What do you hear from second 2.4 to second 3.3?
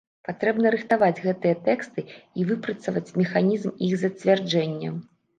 і выпрацаваць